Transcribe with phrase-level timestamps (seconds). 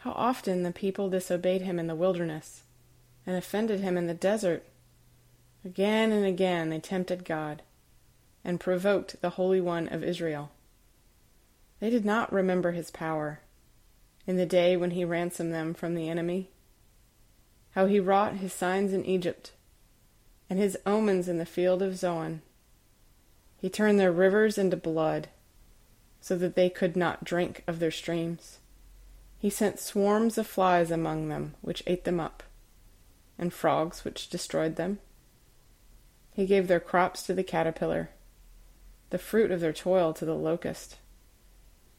[0.00, 2.62] How often the people disobeyed him in the wilderness,
[3.26, 4.64] and offended him in the desert.
[5.62, 7.60] Again and again they tempted God,
[8.42, 10.52] and provoked the Holy One of Israel.
[11.80, 13.40] They did not remember his power,
[14.26, 16.48] in the day when he ransomed them from the enemy,
[17.72, 19.52] how he wrought his signs in Egypt,
[20.48, 22.40] and his omens in the field of Zoan.
[23.58, 25.28] He turned their rivers into blood,
[26.22, 28.59] so that they could not drink of their streams.
[29.40, 32.42] He sent swarms of flies among them, which ate them up,
[33.38, 34.98] and frogs, which destroyed them.
[36.34, 38.10] He gave their crops to the caterpillar,
[39.08, 40.98] the fruit of their toil to the locust.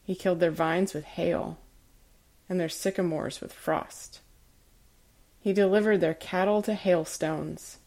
[0.04, 1.58] He killed their vines with hail,
[2.48, 4.20] and their sycamores with frost.
[5.40, 7.80] He delivered their cattle to hailstones,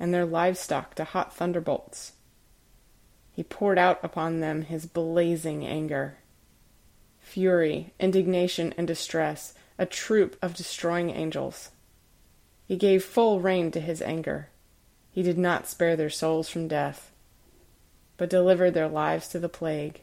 [0.00, 2.12] and their livestock to hot thunderbolts.
[3.32, 6.16] He poured out upon them his blazing anger
[7.32, 11.70] fury, indignation, and distress, a troop of destroying angels.
[12.66, 14.50] He gave full rein to his anger.
[15.10, 17.10] He did not spare their souls from death,
[18.18, 20.02] but delivered their lives to the plague.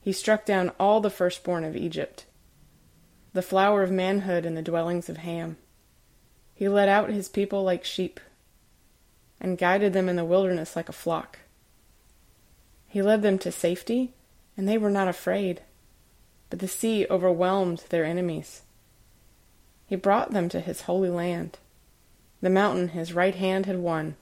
[0.00, 2.26] He struck down all the firstborn of Egypt,
[3.32, 5.58] the flower of manhood in the dwellings of Ham.
[6.52, 8.18] He led out his people like sheep,
[9.40, 11.38] and guided them in the wilderness like a flock.
[12.88, 14.12] He led them to safety,
[14.56, 15.62] and they were not afraid
[16.50, 18.62] but the sea overwhelmed their enemies.
[19.86, 21.58] He brought them to his holy land,
[22.40, 24.16] the mountain his right hand had won.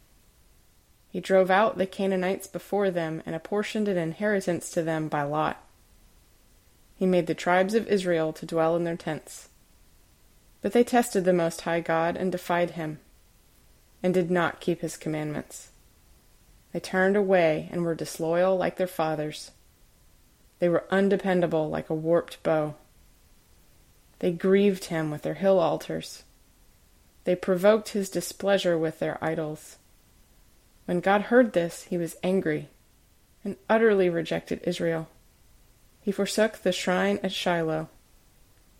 [1.10, 5.64] He drove out the Canaanites before them and apportioned an inheritance to them by lot.
[6.96, 9.48] He made the tribes of Israel to dwell in their tents.
[10.60, 12.98] But they tested the Most High God and defied him,
[14.02, 15.70] and did not keep his commandments.
[16.72, 19.52] They turned away and were disloyal like their fathers.
[20.58, 22.74] They were undependable like a warped bow.
[24.18, 26.24] They grieved him with their hill altars.
[27.24, 29.76] They provoked his displeasure with their idols.
[30.86, 32.68] When God heard this, he was angry
[33.44, 35.08] and utterly rejected Israel.
[36.00, 37.88] He forsook the shrine at Shiloh,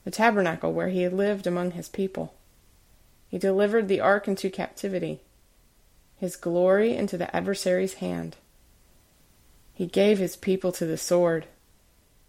[0.05, 2.35] the tabernacle where he had lived among his people.
[3.29, 5.21] He delivered the ark into captivity,
[6.17, 8.37] his glory into the adversary's hand.
[9.75, 11.47] He gave his people to the sword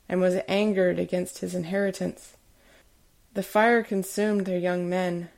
[0.09, 2.35] and was angered against his inheritance.
[3.35, 5.29] The fire consumed their young men.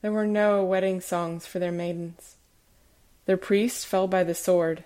[0.00, 2.36] There were no wedding songs for their maidens.
[3.26, 4.84] Their priests fell by the sword,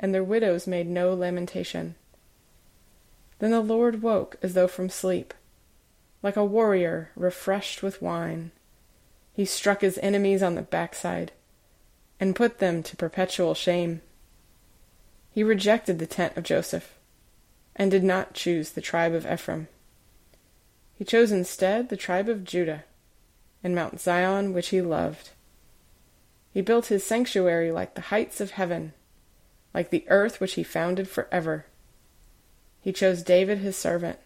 [0.00, 1.94] and their widows made no lamentation.
[3.38, 5.32] Then the Lord woke as though from sleep,
[6.20, 8.50] like a warrior refreshed with wine.
[9.32, 11.32] He struck his enemies on the backside
[12.18, 14.02] and put them to perpetual shame.
[15.30, 16.98] He rejected the tent of Joseph
[17.76, 19.68] and did not choose the tribe of Ephraim.
[20.94, 22.84] He chose instead the tribe of Judah,
[23.62, 25.30] and Mount Zion, which he loved.
[26.52, 28.92] He built his sanctuary like the heights of heaven,
[29.72, 31.66] like the earth which he founded forever.
[32.80, 34.18] He chose David his servant,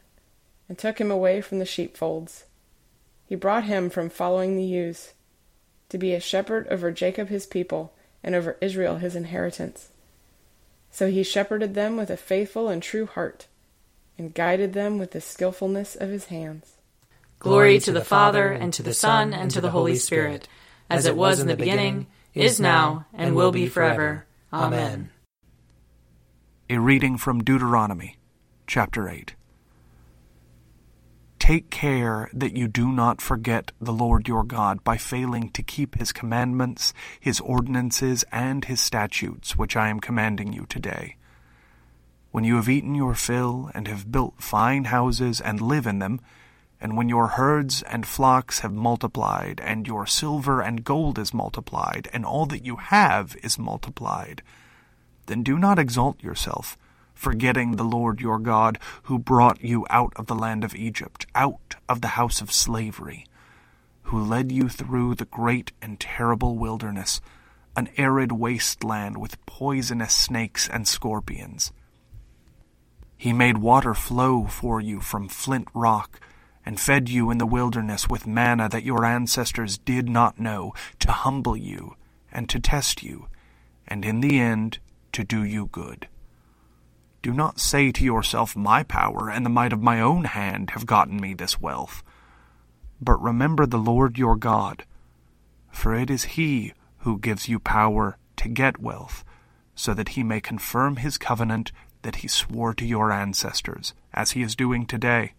[0.69, 2.45] and took him away from the sheepfolds.
[3.25, 5.15] He brought him from following the ewes,
[5.89, 9.89] to be a shepherd over Jacob his people, and over Israel his inheritance.
[10.91, 13.47] So he shepherded them with a faithful and true heart,
[14.17, 16.77] and guided them with the skillfulness of his hands.
[17.39, 20.49] Glory to the Father, and to the Son, and to the Holy Spirit,
[20.91, 24.27] as it was in the beginning, is now, and will be forever.
[24.53, 25.11] Amen.
[26.69, 28.17] A reading from Deuteronomy,
[28.67, 29.35] chapter 8.
[31.49, 35.95] Take care that you do not forget the Lord your God by failing to keep
[35.95, 41.17] his commandments, his ordinances, and his statutes, which I am commanding you today.
[42.33, 46.21] When you have eaten your fill and have built fine houses and live in them,
[46.83, 52.11] And when your herds and flocks have multiplied, and your silver and gold is multiplied,
[52.13, 54.43] and all that you have is multiplied,
[55.29, 56.77] then do not exalt yourself,
[57.19, 61.75] forgetting the Lord your God, who brought you out of the land of Egypt, out
[61.89, 63.27] of the house of slavery,
[64.03, 67.21] who led you through the great and terrible wilderness,
[67.77, 71.73] an arid wasteland with poisonous snakes and scorpions.
[73.17, 76.21] He made water flow for you from flint rock,
[76.65, 81.11] and fed you in the wilderness with manna that your ancestors did not know, to
[81.11, 81.97] humble you
[82.31, 83.27] and to test you,
[83.89, 84.79] and in the end
[85.11, 86.07] to do you good.
[87.23, 90.87] Do not say to yourself, My power and the might of my own hand have
[90.87, 92.03] gotten me this wealth.
[93.01, 94.85] But remember the Lord your God,
[95.71, 99.25] for it is He who gives you power to get wealth,
[99.75, 101.73] so that He may confirm His covenant
[102.03, 105.35] that He swore to your ancestors, as He is doing today.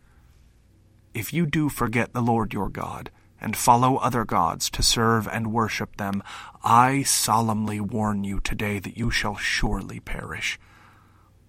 [1.13, 3.09] If you do forget the Lord your God,
[3.41, 6.21] and follow other gods to serve and worship them,
[6.63, 10.59] I solemnly warn you today that you shall surely perish.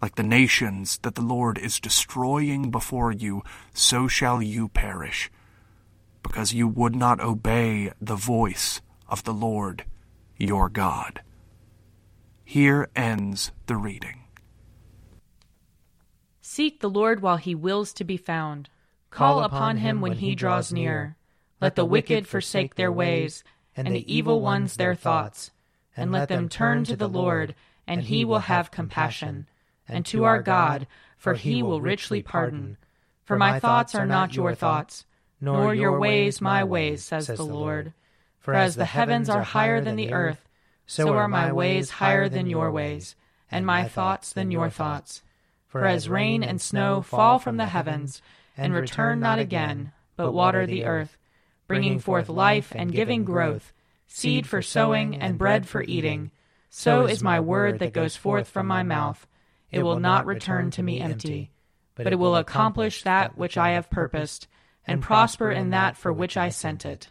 [0.02, 3.43] Like the nations that the Lord is destroying before you,
[3.75, 5.31] so shall you perish,
[6.23, 9.85] because you would not obey the voice of the Lord
[10.38, 11.20] your God.
[12.44, 14.25] Here ends the reading.
[16.41, 18.70] Seek the Lord while he wills to be found.
[19.11, 21.17] Call upon him when he draws near.
[21.61, 23.44] Let the wicked forsake their ways,
[23.76, 25.50] and the evil ones their thoughts.
[25.97, 27.55] And let them turn to the Lord,
[27.87, 29.47] and he will have compassion.
[29.90, 30.87] And to our God,
[31.19, 32.78] for he will richly pardon.
[33.25, 35.04] For my thoughts are not your thoughts,
[35.40, 37.92] nor your ways my ways, says the Lord.
[38.38, 40.48] For as the heavens are higher than the earth,
[40.87, 43.16] so are my ways higher than your ways,
[43.50, 45.22] and my thoughts than your thoughts.
[45.66, 48.22] For as rain and snow fall from the heavens,
[48.56, 51.16] and return not again, but water the earth,
[51.66, 53.72] bringing forth life and giving growth,
[54.06, 56.31] seed for sowing and bread for eating.
[56.69, 59.26] So is my word that goes forth from my mouth.
[59.70, 61.50] It will not return to me empty,
[61.94, 64.49] but it will accomplish that which I have purposed,
[64.87, 67.08] and prosper in that for which I sent it.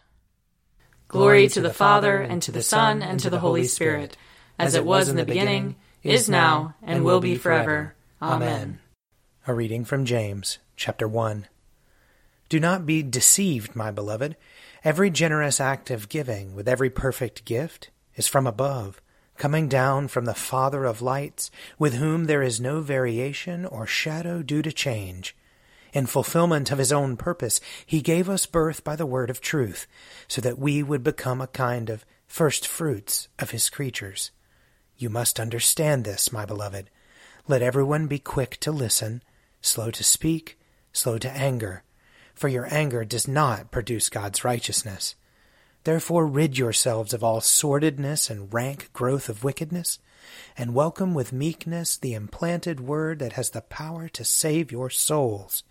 [1.08, 4.18] Glory to the Father, and to the Son, and to the Holy Spirit,
[4.58, 7.96] as it was in the beginning, is now, and will be forever.
[8.22, 8.80] Amen.
[9.48, 11.48] A reading from James chapter 1.
[12.50, 14.36] Do not be deceived, my beloved.
[14.84, 19.02] Every generous act of giving, with every perfect gift, is from above,
[19.40, 21.50] coming down from the Father of lights,
[21.80, 25.36] with whom there is no variation or shadow due to change.
[25.94, 29.88] In fulfillment of his own purpose, he gave us birth by the word of truth,
[30.28, 34.30] so that we would become a kind of first fruits of his creatures.
[34.98, 36.90] You must understand this, my beloved.
[37.48, 39.24] Let everyone be quick to listen,
[39.62, 40.60] slow to speak,
[40.92, 41.84] slow to anger,
[42.36, 45.16] for your anger does not produce God's righteousness.
[45.86, 50.00] Therefore rid yourselves of all sordidness and rank growth of wickedness,
[50.58, 55.64] and welcome with meekness the implanted word that has the power to save your souls.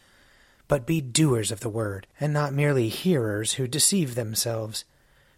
[0.66, 4.84] But be doers of the word, and not merely hearers who deceive themselves.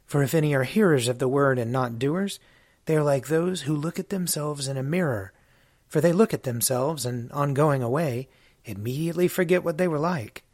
[0.06, 2.38] For if any are hearers of the word and not doers,
[2.87, 5.32] they are like those who look at themselves in a mirror.
[5.88, 8.28] For they look at themselves, and on going away,
[8.64, 10.44] immediately forget what they were like.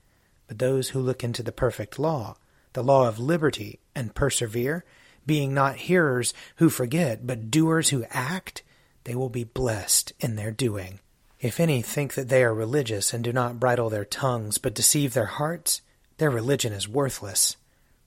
[0.46, 2.36] But those who look into the perfect law,
[2.76, 4.85] the law of liberty, and persevere,
[5.25, 8.62] being not hearers who forget, but doers who act,
[9.04, 11.00] they will be blessed in their doing.
[11.40, 15.14] If any think that they are religious and do not bridle their tongues, but deceive
[15.14, 15.80] their hearts,
[16.18, 17.56] their religion is worthless.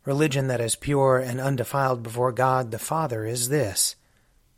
[0.06, 3.96] Religion that is pure and undefiled before God the Father is this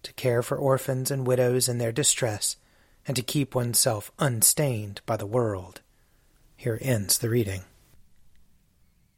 [0.04, 2.58] to care for orphans and widows in their distress
[3.08, 5.80] and to keep oneself unstained by the world.
[6.58, 7.62] Here ends the reading.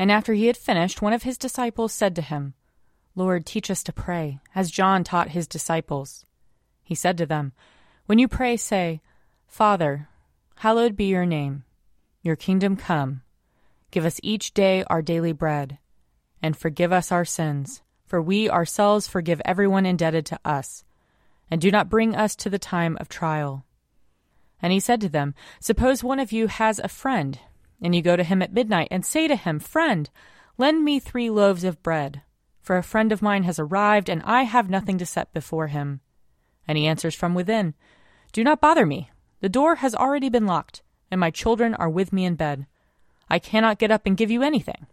[0.00, 2.54] and after he had finished, one of his disciples said to him,
[3.14, 6.24] Lord, teach us to pray, as John taught his disciples.
[6.82, 7.52] He said to them,
[8.06, 9.02] When you pray, say,
[9.46, 10.08] Father,
[10.56, 11.64] hallowed be your name.
[12.22, 13.20] Your kingdom come.
[13.90, 15.76] Give us each day our daily bread,
[16.42, 20.82] and forgive us our sins, for we ourselves forgive everyone indebted to us.
[21.50, 23.66] And do not bring us to the time of trial.
[24.62, 27.38] And he said to them, Suppose one of you has a friend
[27.82, 30.08] and you go to him at midnight and say to him, Friend,
[30.58, 32.22] lend me three loaves of bread,
[32.60, 36.00] for a friend of mine has arrived, and I have nothing to set before him.
[36.68, 37.74] And he answers from within,
[38.32, 39.10] Do not bother me.
[39.40, 42.66] The door has already been locked, and my children are with me in bed.
[43.28, 44.86] I cannot get up and give you anything.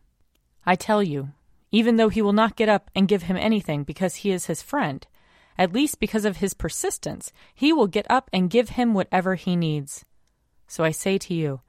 [0.66, 1.34] I tell you,
[1.72, 4.62] even though he will not get up and give him anything because he is his
[4.62, 5.06] friend,
[5.58, 9.56] at least because of his persistence, he will get up and give him whatever he
[9.56, 10.06] needs.
[10.68, 11.62] So I say to you,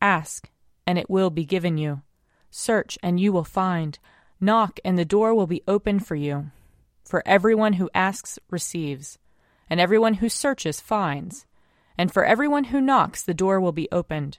[0.00, 0.48] ask,
[0.86, 2.02] and it will be given you.
[2.50, 3.98] Search, and you will find.
[4.40, 6.50] Knock, and the door will be opened for you.
[7.04, 9.18] For everyone who asks receives,
[9.68, 11.46] and everyone who searches finds,
[11.98, 14.38] and for everyone who knocks the door will be opened.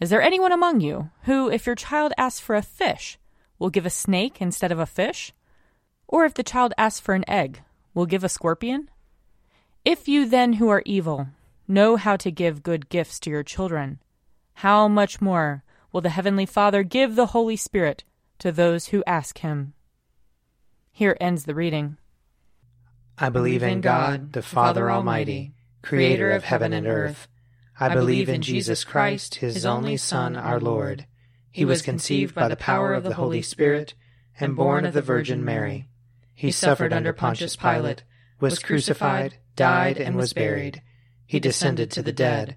[0.00, 3.18] Is there anyone among you who, if your child asks for a fish,
[3.58, 5.32] will give a snake instead of a fish?
[6.08, 7.62] Or if the child asks for an egg,
[7.94, 8.90] will give a scorpion?
[9.84, 11.28] If you then, who are evil,
[11.68, 14.00] know how to give good gifts to your children,
[14.54, 18.04] how much more will the Heavenly Father give the Holy Spirit
[18.38, 19.74] to those who ask Him?
[20.90, 21.96] Here ends the reading.
[23.18, 27.28] I believe in God, the Father Almighty, creator of heaven and earth.
[27.78, 31.06] I believe in Jesus Christ, His only Son, our Lord.
[31.50, 33.94] He was conceived by the power of the Holy Spirit
[34.40, 35.88] and born of the Virgin Mary.
[36.34, 38.02] He suffered under Pontius Pilate,
[38.40, 40.82] was crucified, died, and was buried.
[41.26, 42.56] He descended to the dead.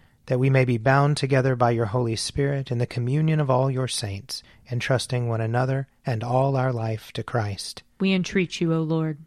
[0.31, 3.69] that we may be bound together by your Holy Spirit in the communion of all
[3.69, 7.83] your saints, entrusting one another and all our life to Christ.
[7.99, 9.17] We entreat you, O Lord.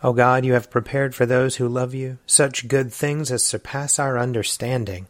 [0.00, 3.98] O God, you have prepared for those who love you such good things as surpass
[3.98, 5.08] our understanding.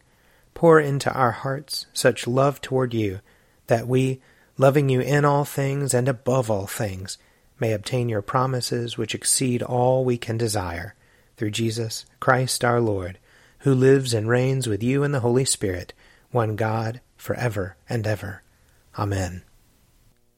[0.55, 3.19] Pour into our hearts such love toward you,
[3.67, 4.19] that we,
[4.57, 7.19] loving you in all things and above all things,
[7.59, 10.95] may obtain your promises which exceed all we can desire.
[11.37, 13.19] Through Jesus Christ our Lord
[13.59, 15.93] who lives and reigns with you in the Holy Spirit,
[16.31, 18.43] one God, for ever and ever.
[18.97, 19.43] Amen.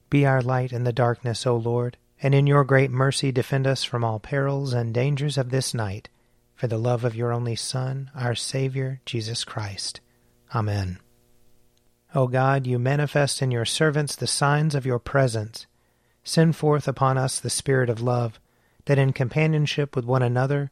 [0.09, 3.83] Be our light in the darkness, O Lord, and in your great mercy defend us
[3.83, 6.09] from all perils and dangers of this night,
[6.55, 9.99] for the love of your only Son, our Saviour, Jesus Christ.
[10.55, 10.99] Amen.
[12.15, 15.67] O God, you manifest in your servants the signs of your presence.
[16.23, 18.39] Send forth upon us the Spirit of love,
[18.85, 20.71] that in companionship with one another